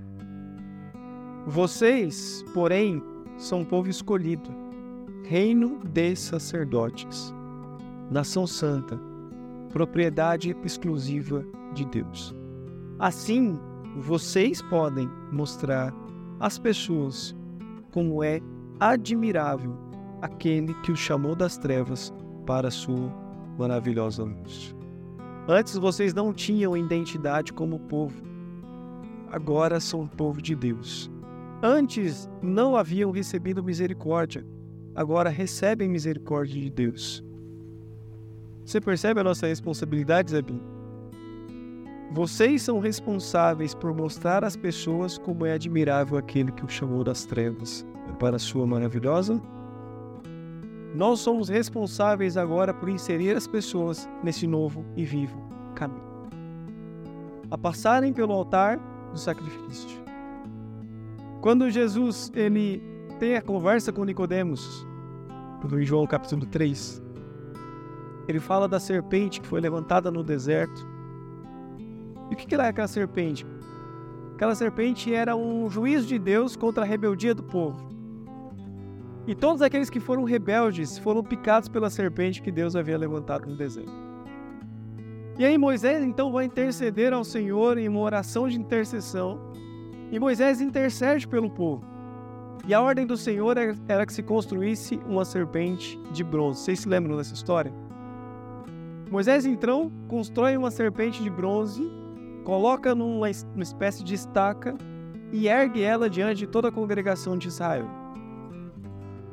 [1.46, 3.02] Vocês, porém,
[3.36, 4.48] são povo escolhido,
[5.24, 7.34] reino de sacerdotes,
[8.10, 8.98] nação santa,
[9.70, 12.34] propriedade exclusiva de Deus.
[12.98, 13.58] Assim,
[13.98, 15.92] vocês podem mostrar
[16.40, 17.36] às pessoas
[17.92, 18.40] como é
[18.80, 19.76] admirável
[20.22, 22.10] aquele que o chamou das trevas
[22.46, 23.12] para a sua
[23.58, 24.74] maravilhosa luz.
[25.46, 28.22] Antes vocês não tinham identidade como povo,
[29.30, 31.12] agora são povo de Deus.
[31.62, 34.44] Antes não haviam recebido misericórdia,
[34.94, 37.24] agora recebem misericórdia de Deus.
[38.64, 40.60] Você percebe a nossa responsabilidade, Zebim?
[42.12, 47.24] Vocês são responsáveis por mostrar às pessoas como é admirável aquele que o chamou das
[47.24, 47.84] trevas
[48.18, 49.40] para a sua maravilhosa
[50.94, 55.36] nós somos responsáveis agora por inserir as pessoas nesse novo e vivo
[55.74, 56.04] caminho.
[57.50, 58.78] A passarem pelo altar
[59.10, 60.03] do sacrifício.
[61.44, 62.82] Quando Jesus ele
[63.20, 64.86] tem a conversa com Nicodemos,
[65.74, 67.02] em João capítulo 3,
[68.26, 70.88] ele fala da serpente que foi levantada no deserto.
[72.30, 73.44] E o que era aquela serpente?
[74.34, 77.90] Aquela serpente era um juízo de Deus contra a rebeldia do povo.
[79.26, 83.54] E todos aqueles que foram rebeldes foram picados pela serpente que Deus havia levantado no
[83.54, 83.92] deserto.
[85.38, 89.52] E aí Moisés então vai interceder ao Senhor em uma oração de intercessão.
[90.10, 91.84] E Moisés intercede pelo povo.
[92.66, 93.56] E a ordem do Senhor
[93.88, 96.60] era que se construísse uma serpente de bronze.
[96.60, 97.72] Vocês se lembram dessa história?
[99.10, 101.82] Moisés então constrói uma serpente de bronze,
[102.42, 104.74] coloca numa espécie de estaca
[105.30, 107.86] e ergue ela diante de toda a congregação de Israel.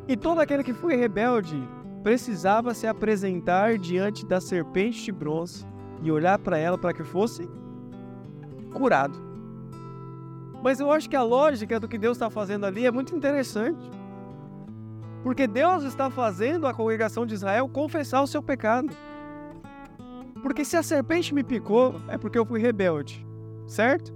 [0.08, 1.62] E todo aquele que foi rebelde
[2.04, 5.66] precisava se apresentar diante da serpente de bronze
[6.04, 7.48] e olhar para ela para que fosse
[8.74, 9.31] curado.
[10.63, 13.89] Mas eu acho que a lógica do que Deus está fazendo ali é muito interessante.
[15.24, 18.93] Porque Deus está fazendo a congregação de Israel confessar o seu pecado.
[20.41, 23.26] Porque se a serpente me picou, é porque eu fui rebelde,
[23.67, 24.12] certo?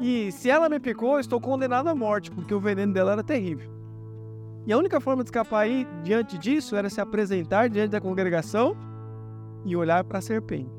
[0.00, 3.22] E se ela me picou, eu estou condenado à morte, porque o veneno dela era
[3.22, 3.70] terrível.
[4.66, 8.76] E a única forma de escapar aí diante disso era se apresentar diante da congregação
[9.64, 10.70] e olhar para a serpente.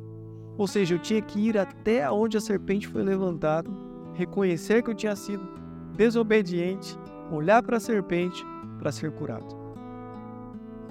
[0.58, 3.70] Ou seja, eu tinha que ir até onde a serpente foi levantada,
[4.16, 5.48] reconhecer que eu tinha sido
[5.96, 6.98] desobediente,
[7.32, 8.44] olhar para a serpente
[8.80, 9.66] para ser curado.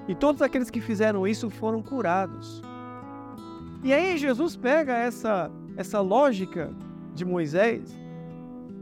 [0.06, 2.62] E todos aqueles que fizeram isso foram curados.
[3.82, 6.70] E aí Jesus pega essa, essa lógica
[7.14, 7.98] de Moisés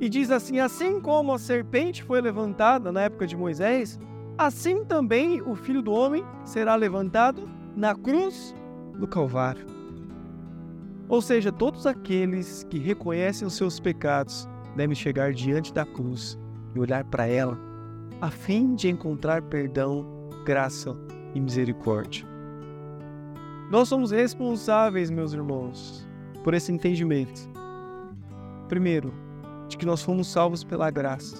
[0.00, 3.98] e diz assim: assim como a serpente foi levantada na época de Moisés,
[4.36, 8.54] assim também o filho do homem será levantado na cruz
[8.98, 9.81] do Calvário.
[11.12, 16.38] Ou seja, todos aqueles que reconhecem os seus pecados devem chegar diante da cruz
[16.74, 17.58] e olhar para ela,
[18.18, 20.06] a fim de encontrar perdão,
[20.46, 20.96] graça
[21.34, 22.26] e misericórdia.
[23.70, 26.08] Nós somos responsáveis, meus irmãos,
[26.42, 27.42] por esse entendimento.
[28.66, 29.12] Primeiro,
[29.68, 31.36] de que nós fomos salvos pela graça,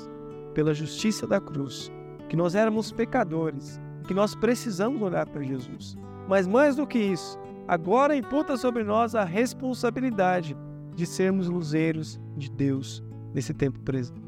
[0.52, 1.90] pela justiça da cruz,
[2.28, 5.96] que nós éramos pecadores, que nós precisamos olhar para Jesus.
[6.28, 10.56] Mas mais do que isso, agora imputa sobre nós a responsabilidade
[10.94, 13.02] de sermos luzeiros de Deus
[13.34, 14.20] nesse tempo presente.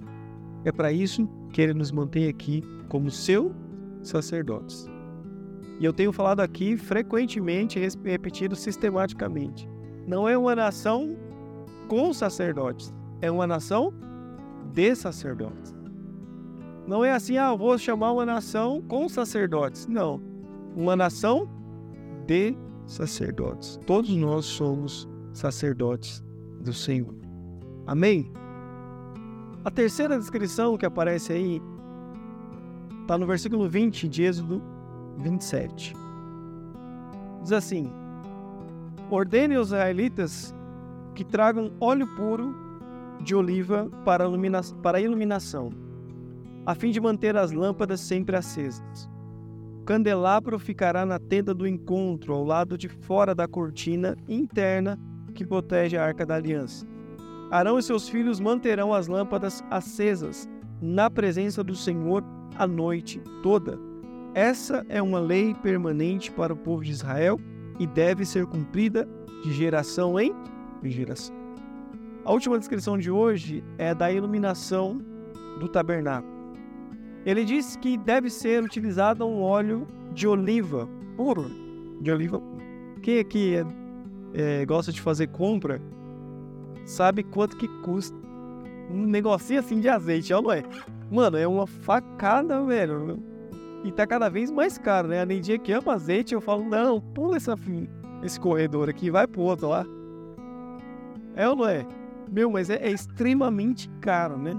[0.65, 3.55] É para isso que ele nos mantém aqui como seu
[4.03, 4.89] sacerdotes.
[5.79, 9.69] E eu tenho falado aqui frequentemente, repetido sistematicamente.
[10.07, 11.17] Não é uma nação
[11.89, 13.93] com sacerdotes, é uma nação
[14.73, 15.75] de sacerdotes.
[16.87, 19.87] Não é assim, ah, vou chamar uma nação com sacerdotes.
[19.87, 20.21] Não.
[20.77, 21.49] Uma nação
[22.27, 22.74] de sacerdotes.
[23.87, 26.23] Todos nós somos sacerdotes
[26.61, 27.15] do Senhor.
[27.87, 28.33] Amém?
[29.65, 31.63] A terceira descrição que aparece aí
[33.03, 34.63] está no versículo 20 de Êxodo
[35.19, 35.95] 27.
[37.43, 37.91] Diz assim:
[39.11, 40.55] Ordene os israelitas
[41.15, 42.55] que tragam óleo puro
[43.21, 45.71] de oliva para, ilumina para iluminação,
[46.67, 49.09] a fim de manter as lâmpadas sempre acesas.
[49.85, 54.99] Candelabro ficará na tenda do encontro, ao lado de fora da cortina interna
[55.35, 56.87] que protege a arca da aliança.
[57.51, 60.49] Arão e seus filhos manterão as lâmpadas acesas
[60.81, 62.25] na presença do Senhor
[62.57, 63.79] a noite toda.
[64.35, 67.39] Essa é uma lei permanente para o povo de Israel
[67.79, 69.09] e deve ser cumprida
[69.43, 70.35] de geração em
[70.85, 71.35] geração.
[72.25, 74.99] A última descrição de hoje é da iluminação
[75.61, 76.34] do tabernáculo.
[77.25, 81.51] Ele diz que deve ser utilizado um óleo de oliva puro,
[82.01, 82.41] de oliva.
[83.03, 85.81] Quem aqui é, é, gosta de fazer compra
[86.85, 88.17] sabe quanto que custa
[88.91, 90.63] um negocinho assim de azeite, ó, não é?
[91.11, 93.19] Mano, é uma facada, velho.
[93.83, 95.23] E tá cada vez mais caro, né?
[95.23, 97.55] A Neidinha que ama azeite, eu falo, não, pula essa,
[98.23, 99.87] esse corredor aqui, vai pro outro lá.
[101.37, 101.87] É ou não é?
[102.31, 104.55] Meu, mas é, é extremamente caro, né?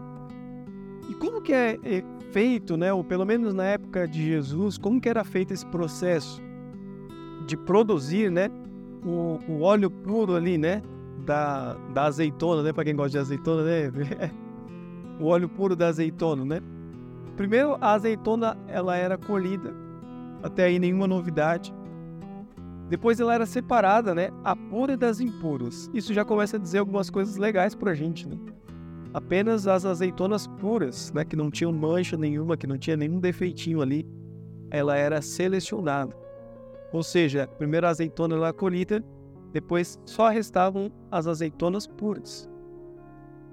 [1.09, 2.03] E como que é, é,
[2.35, 2.91] feito, né?
[2.91, 6.41] Ou pelo menos na época de Jesus, como que era feito esse processo
[7.47, 8.49] de produzir, né?
[9.05, 10.81] O, o óleo puro ali, né?
[11.25, 12.73] da, da azeitona, né?
[12.73, 14.31] Para quem gosta de azeitona, né?
[15.17, 16.59] o óleo puro da azeitona, né?
[17.37, 19.73] Primeiro, a azeitona ela era colhida,
[20.43, 21.73] até aí nenhuma novidade.
[22.89, 24.29] Depois ela era separada, né?
[24.43, 25.89] A pura das impuras.
[25.93, 28.37] Isso já começa a dizer algumas coisas legais pra gente, né?
[29.15, 31.23] Apenas as azeitonas puras, né?
[31.23, 34.05] Que não tinham mancha nenhuma, que não tinha nenhum defeitinho ali,
[34.69, 36.13] ela era selecionada.
[36.91, 39.01] Ou seja, a azeitona ela é colhida
[39.55, 42.49] depois só restavam as azeitonas puras.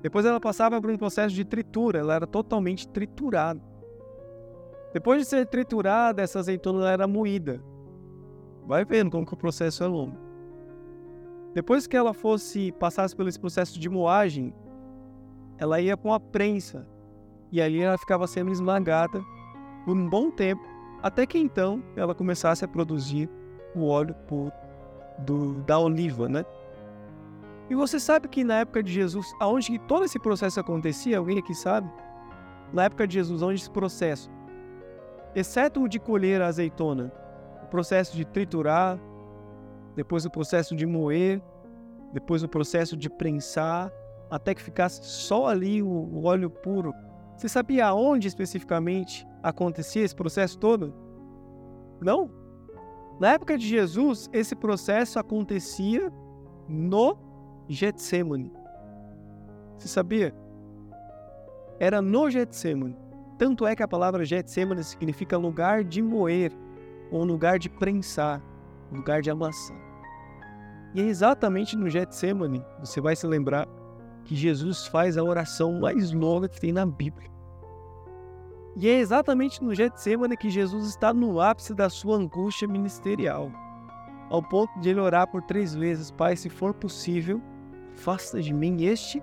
[0.01, 3.63] Depois ela passava por um processo de tritura, ela era totalmente triturada.
[4.93, 7.63] Depois de ser triturada, essa azeitona era moída.
[8.67, 10.19] Vai vendo como que o processo é longo.
[11.55, 14.53] Depois que ela fosse passasse pelo processo de moagem,
[15.59, 16.87] ela ia com a prensa
[17.51, 19.23] e ali ela ficava sendo esmagada
[19.85, 20.63] por um bom tempo,
[21.03, 23.29] até que então ela começasse a produzir
[23.75, 24.53] o óleo puro
[25.19, 26.45] do, da oliva, né?
[27.69, 31.39] E você sabe que na época de Jesus, aonde que todo esse processo acontecia, alguém
[31.39, 31.91] aqui sabe?
[32.73, 34.31] Na época de Jesus, onde esse processo,
[35.35, 37.13] exceto o de colher a azeitona,
[37.63, 38.99] o processo de triturar,
[39.95, 41.43] depois o processo de moer,
[42.13, 43.91] depois o processo de prensar,
[44.33, 46.95] até que ficasse só ali o, óleo puro.
[47.37, 50.95] Você sabia aonde especificamente acontecia esse processo todo?
[52.01, 52.31] Não?
[53.21, 56.11] Na época de Jesus, esse processo acontecia
[56.67, 57.19] no
[57.69, 58.51] Getsemane.
[59.77, 60.35] Você sabia?
[61.79, 62.97] Era no Getsemane.
[63.37, 66.53] Tanto é que a palavra Getsemane significa lugar de moer,
[67.11, 68.43] ou lugar de prensar,
[68.91, 69.77] lugar de amassar.
[70.95, 73.69] E é exatamente no Getsemane, você vai se lembrar,
[74.25, 77.31] que Jesus faz a oração mais longa que tem na Bíblia.
[78.77, 83.51] E é exatamente no Getsemane que Jesus está no ápice da sua angústia ministerial,
[84.31, 87.41] ao ponto de ele orar por três vezes: Pai, se for possível,
[87.95, 89.23] faça de mim este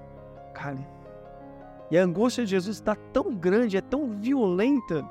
[0.54, 0.88] cálice.
[1.90, 5.04] E a angústia de Jesus está tão grande, é tão violenta,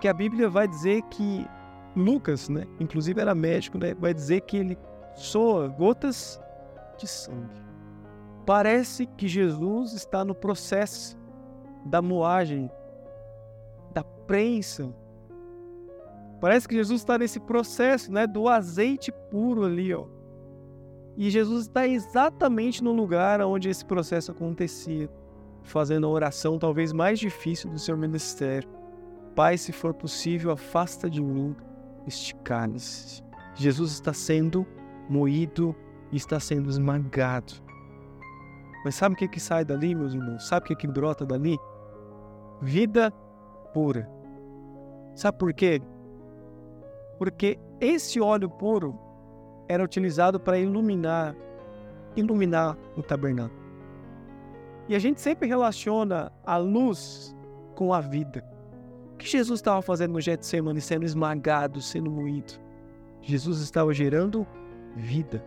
[0.00, 1.46] que a Bíblia vai dizer que
[1.94, 4.78] Lucas, né, inclusive era médico, né, vai dizer que ele
[5.14, 6.40] soa gotas
[6.98, 7.63] de sangue.
[8.46, 11.16] Parece que Jesus está no processo
[11.84, 12.70] da moagem,
[13.92, 14.94] da prensa.
[16.40, 20.06] Parece que Jesus está nesse processo, né, do azeite puro ali, ó.
[21.16, 25.08] E Jesus está exatamente no lugar onde esse processo acontecia,
[25.62, 28.68] fazendo a oração talvez mais difícil do seu ministério.
[29.34, 31.56] Pai, se for possível, afasta de mim
[32.06, 33.22] este cálice.
[33.54, 34.66] Jesus está sendo
[35.08, 35.74] moído
[36.12, 37.54] e está sendo esmagado.
[38.84, 40.46] Mas sabe o que, que sai dali, meus irmãos?
[40.46, 41.58] Sabe o que, que brota dali?
[42.60, 43.10] Vida
[43.72, 44.08] pura.
[45.14, 45.80] Sabe por quê?
[47.18, 48.98] Porque esse óleo puro
[49.68, 51.34] era utilizado para iluminar,
[52.14, 53.62] iluminar o tabernáculo.
[54.88, 57.34] E a gente sempre relaciona a luz
[57.74, 58.44] com a vida.
[59.14, 62.54] O que Jesus estava fazendo no Getsemane, sendo esmagado, sendo moído?
[63.22, 64.46] Jesus estava gerando
[64.94, 65.42] vida.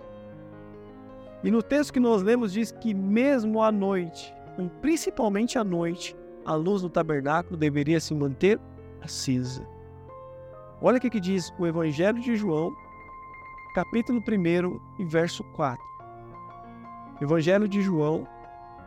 [1.43, 4.33] E no texto que nós lemos diz que mesmo à noite,
[4.81, 6.15] principalmente à noite,
[6.45, 8.59] a luz do tabernáculo deveria se manter
[9.01, 9.67] acesa.
[10.81, 12.71] Olha o que diz o Evangelho de João,
[13.75, 15.83] capítulo 1 e verso 4.
[17.21, 18.27] Evangelho de João,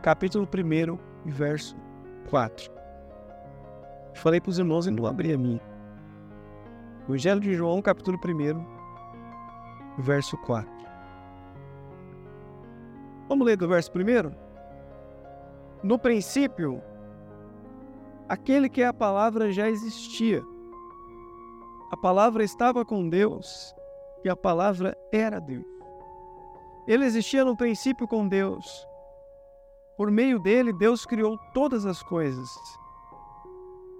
[0.02, 1.76] capítulo 1 e verso
[2.28, 2.70] 4.
[4.14, 5.60] Falei para os irmãos e não abri a mim.
[7.08, 10.79] Evangelho de João, capítulo 1, verso 4.
[13.30, 14.34] Vamos ler do verso 1?
[15.84, 16.82] No princípio,
[18.28, 20.42] aquele que é a palavra já existia.
[21.92, 23.72] A palavra estava com Deus
[24.24, 25.64] e a palavra era Deus.
[26.88, 28.84] Ele existia no princípio com Deus.
[29.96, 32.50] Por meio dele, Deus criou todas as coisas.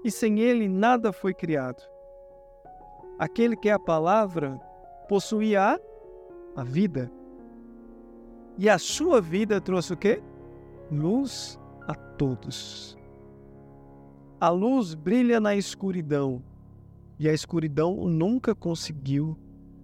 [0.03, 1.81] E sem ele, nada foi criado.
[3.17, 4.61] Aquele que é a palavra
[5.09, 5.81] possuía
[6.57, 7.20] a vida.
[8.61, 10.23] E a sua vida trouxe o quê?
[10.93, 11.59] Luz
[11.89, 12.95] a todos.
[14.39, 16.43] A luz brilha na escuridão,
[17.19, 19.35] e a escuridão nunca conseguiu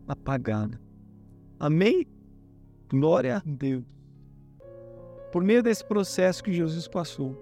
[0.07, 0.79] apagada.
[1.59, 2.07] Amém?
[2.91, 3.83] Glória a Deus.
[5.33, 7.35] Por meio desse processo que Jesus passou,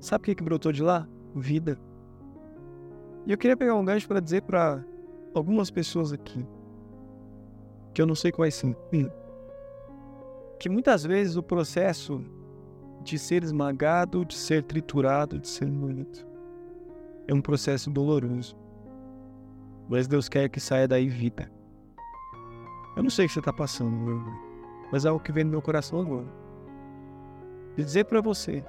[0.00, 1.06] sabe o que, que brotou de lá?
[1.36, 1.78] Vida.
[3.26, 4.82] E eu queria pegar um gancho para dizer para
[5.34, 6.42] algumas pessoas aqui,
[7.92, 8.74] que eu não sei quais são,
[10.58, 12.24] que muitas vezes o processo
[13.02, 16.26] de ser esmagado, de ser triturado, de ser moído,
[17.26, 18.56] é um processo doloroso.
[19.88, 21.50] Mas Deus quer que saia daí vida.
[22.96, 24.38] Eu não sei o que você está passando, meu irmão,
[24.90, 26.26] mas é algo que vem no meu coração agora.
[27.76, 28.64] E dizer para você: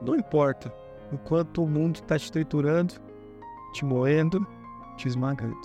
[0.00, 0.72] não importa
[1.12, 2.94] o quanto o mundo está te triturando,
[3.72, 4.46] te moendo,
[4.96, 5.56] te esmagando.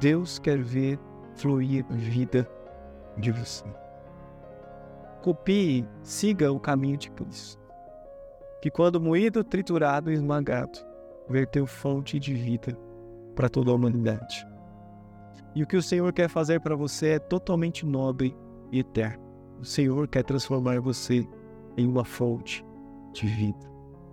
[0.00, 0.98] Deus quer ver
[1.36, 2.50] fluir vida
[3.16, 3.64] de você.
[5.22, 7.60] Copie, siga o caminho de Cristo.
[8.62, 10.78] Que quando moído, triturado e esmagado,
[11.28, 12.78] verteu fonte de vida
[13.34, 14.46] para toda a humanidade.
[15.54, 18.36] E o que o Senhor quer fazer para você é totalmente nobre
[18.70, 19.24] e eterno.
[19.58, 21.26] O Senhor quer transformar você
[21.76, 22.64] em uma fonte
[23.12, 23.58] de vida.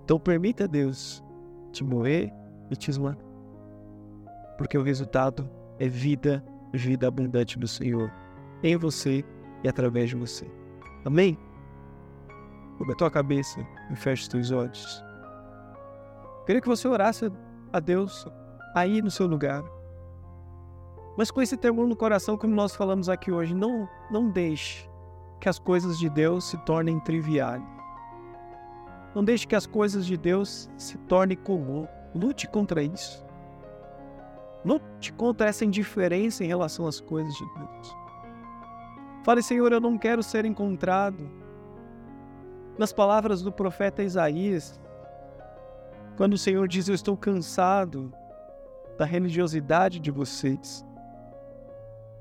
[0.04, 1.24] Então permita Deus
[1.72, 2.34] te moer
[2.70, 3.24] e te esmagar.
[4.58, 5.50] Porque o resultado
[5.80, 6.44] é vida,
[6.74, 8.12] vida abundante do Senhor
[8.64, 9.24] em você
[9.64, 10.50] e através de você.
[11.06, 11.38] Amém?
[12.78, 13.60] Cubra a tua cabeça
[13.92, 15.04] e feche os teus olhos.
[16.46, 17.32] Queria que você orasse
[17.72, 18.26] a Deus
[18.74, 19.64] aí no seu lugar.
[21.18, 24.90] Mas com esse temor no coração, como nós falamos aqui hoje, não, não deixe
[25.40, 27.62] que as coisas de Deus se tornem triviais.
[29.14, 31.88] Não deixe que as coisas de Deus se tornem comum.
[32.16, 33.24] Lute contra isso.
[34.66, 38.03] Lute contra essa indiferença em relação às coisas de Deus.
[39.24, 41.30] Fale, Senhor, eu não quero ser encontrado.
[42.78, 44.80] Nas palavras do profeta Isaías,
[46.18, 48.12] quando o Senhor diz: Eu estou cansado
[48.98, 50.86] da religiosidade de vocês.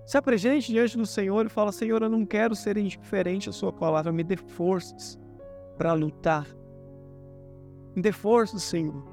[0.07, 3.72] Se apresente diante do Senhor e fala: Senhor, eu não quero ser indiferente à Sua
[3.72, 5.18] palavra, me dê forças
[5.76, 6.46] para lutar.
[7.96, 9.05] Me dê forças, Senhor,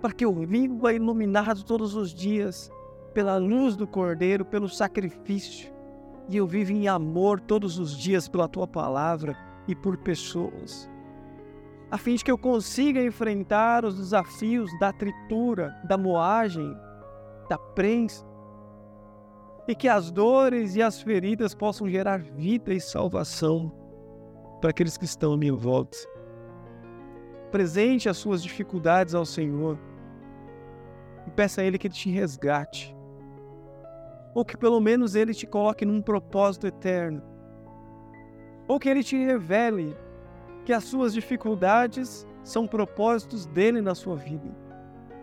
[0.00, 2.70] para que eu viva iluminado todos os dias
[3.12, 5.73] pela luz do Cordeiro, pelo sacrifício,
[6.28, 9.36] e eu vivo em amor todos os dias pela Tua palavra
[9.68, 10.90] e por pessoas,
[11.90, 16.76] a fim de que eu consiga enfrentar os desafios da tritura, da moagem,
[17.48, 18.26] da prensa,
[19.66, 23.72] e que as dores e as feridas possam gerar vida e salvação
[24.60, 25.96] para aqueles que estão à minha volta.
[27.50, 29.78] Presente as suas dificuldades ao Senhor.
[31.26, 32.94] e peça a Ele que te resgate.
[34.34, 37.22] Ou que pelo menos Ele te coloque num propósito eterno.
[38.66, 39.96] Ou que Ele te revele
[40.64, 44.64] que as suas dificuldades são propósitos dele na sua vida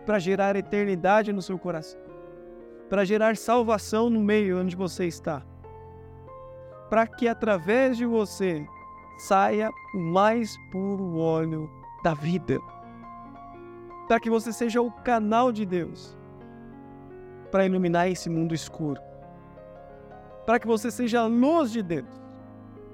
[0.04, 2.00] para gerar eternidade no seu coração,
[2.88, 5.42] para gerar salvação no meio onde você está,
[6.90, 8.66] para que através de você
[9.18, 11.70] saia o mais puro óleo
[12.02, 12.58] da vida,
[14.08, 16.18] para que você seja o canal de Deus
[17.52, 19.00] para iluminar esse mundo escuro,
[20.46, 22.08] para que você seja a luz de Deus,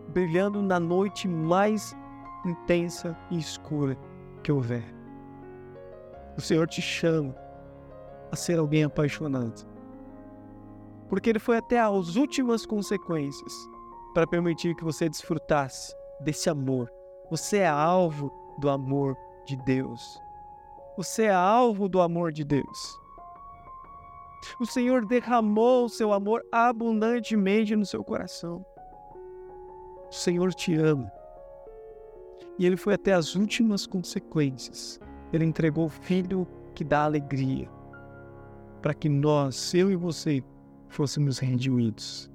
[0.09, 1.97] brilhando na noite mais
[2.45, 3.97] intensa e escura
[4.43, 4.85] que houver.
[6.37, 7.35] O Senhor te chama
[8.31, 9.67] a ser alguém apaixonado.
[11.09, 13.53] Porque Ele foi até as últimas consequências
[14.13, 16.91] para permitir que você desfrutasse desse amor.
[17.31, 20.21] Você é alvo do amor de Deus.
[20.97, 23.08] Você é alvo do amor de Deus.
[24.61, 28.65] O Senhor derramou o seu amor abundantemente no seu coração.
[30.09, 31.11] O Senhor te ama.
[32.59, 35.01] E ele foi até as últimas consequências.
[35.33, 37.69] Ele entregou o filho que dá alegria,
[38.81, 40.43] para que nós, eu e você,
[40.89, 42.31] fôssemos redimidos.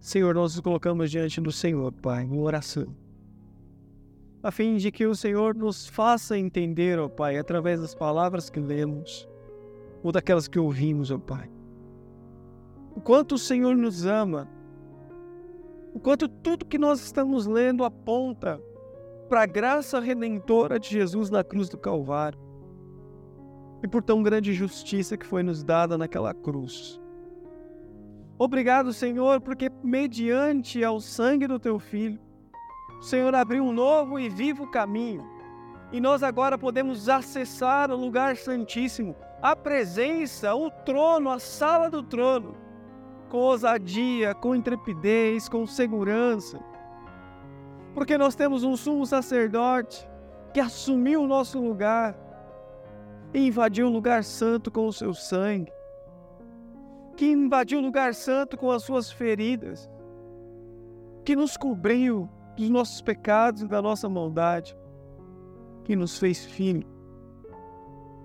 [0.00, 2.96] Senhor, nós nos colocamos diante do Senhor, Pai, em oração,
[4.42, 8.58] a fim de que o Senhor nos faça entender, ó Pai, através das palavras que
[8.58, 9.28] lemos
[10.02, 11.50] ou daquelas que ouvimos, ó Pai,
[12.94, 14.48] o quanto o Senhor nos ama,
[15.94, 18.60] o quanto tudo que nós estamos lendo aponta
[19.28, 22.38] para a graça redentora de Jesus na cruz do Calvário
[23.82, 27.00] e por tão grande justiça que foi nos dada naquela cruz.
[28.38, 32.18] Obrigado, Senhor, porque mediante ao sangue do teu filho,
[32.98, 35.22] o Senhor abriu um novo e vivo caminho.
[35.92, 42.02] E nós agora podemos acessar o lugar santíssimo, a presença, o trono, a sala do
[42.02, 42.54] trono,
[43.28, 46.60] com ousadia, com intrepidez, com segurança.
[47.94, 50.08] Porque nós temos um sumo sacerdote
[50.52, 52.16] que assumiu o nosso lugar
[53.32, 55.72] e invadiu o lugar santo com o seu sangue,
[57.16, 59.88] que invadiu o lugar santo com as suas feridas,
[61.24, 64.76] que nos cobriu dos nossos pecados e da nossa maldade,
[65.84, 66.86] que nos fez filho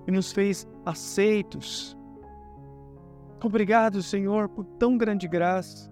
[0.08, 1.98] e nos fez aceitos.
[3.44, 5.92] Obrigado, Senhor, por tão grande graça.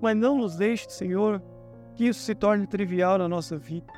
[0.00, 1.42] Mas não nos deixe, Senhor,
[1.94, 3.92] que isso se torne trivial na nossa vida.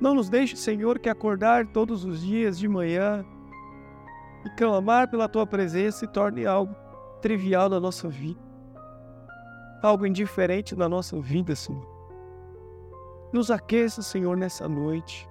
[0.00, 3.24] Não nos deixe, Senhor, que acordar todos os dias de manhã
[4.44, 6.74] e clamar pela tua presença se torne algo
[7.20, 8.40] trivial na nossa vida,
[9.82, 11.86] algo indiferente na nossa vida, Senhor.
[13.32, 15.27] Nos aqueça, Senhor, nessa noite.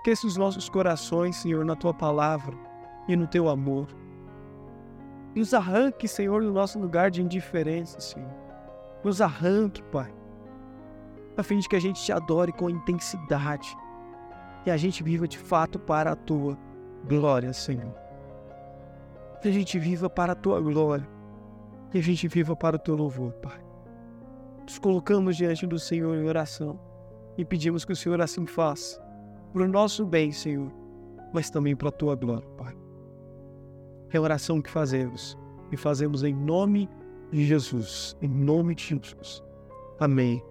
[0.00, 2.56] Aqueça os nossos corações, Senhor, na tua palavra
[3.06, 3.86] e no teu amor.
[5.34, 8.34] Nos arranque, Senhor, do nosso lugar de indiferença, Senhor.
[9.04, 10.12] Nos arranque, Pai
[11.40, 13.76] a fim de que a gente te adore com intensidade
[14.66, 16.56] e a gente viva de fato para a tua
[17.08, 17.94] glória, Senhor.
[19.40, 21.08] Que a gente viva para a tua glória
[21.94, 23.60] e a gente viva para o teu louvor, Pai.
[24.62, 26.78] Nos colocamos diante do Senhor em oração
[27.38, 29.02] e pedimos que o Senhor assim faça,
[29.52, 30.70] para o nosso bem, Senhor,
[31.32, 32.76] mas também para a tua glória, Pai.
[34.12, 35.38] É a oração que fazemos
[35.70, 36.88] e fazemos em nome
[37.30, 39.42] de Jesus, em nome de Jesus.
[39.98, 40.49] Amém